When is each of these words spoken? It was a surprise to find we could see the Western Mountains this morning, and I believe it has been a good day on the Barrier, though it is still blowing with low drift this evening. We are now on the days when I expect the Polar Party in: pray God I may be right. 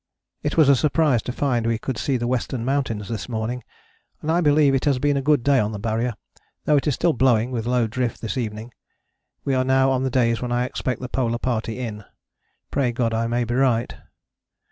It 0.41 0.57
was 0.57 0.67
a 0.67 0.75
surprise 0.75 1.21
to 1.21 1.31
find 1.31 1.67
we 1.67 1.77
could 1.77 1.95
see 1.95 2.17
the 2.17 2.25
Western 2.25 2.65
Mountains 2.65 3.07
this 3.07 3.29
morning, 3.29 3.63
and 4.23 4.31
I 4.31 4.41
believe 4.41 4.73
it 4.73 4.85
has 4.85 4.97
been 4.97 5.15
a 5.15 5.21
good 5.21 5.43
day 5.43 5.59
on 5.59 5.73
the 5.73 5.77
Barrier, 5.77 6.15
though 6.65 6.75
it 6.77 6.87
is 6.87 6.95
still 6.95 7.13
blowing 7.13 7.51
with 7.51 7.67
low 7.67 7.85
drift 7.85 8.19
this 8.19 8.35
evening. 8.35 8.73
We 9.45 9.53
are 9.53 9.63
now 9.63 9.91
on 9.91 10.01
the 10.01 10.09
days 10.09 10.41
when 10.41 10.51
I 10.51 10.65
expect 10.65 11.01
the 11.01 11.07
Polar 11.07 11.37
Party 11.37 11.77
in: 11.77 12.03
pray 12.71 12.91
God 12.91 13.13
I 13.13 13.27
may 13.27 13.43
be 13.43 13.53
right. 13.53 13.95